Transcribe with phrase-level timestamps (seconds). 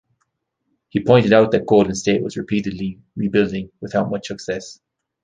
[0.89, 4.79] He pointed out that Golden State was repeatedly rebuilding without much success.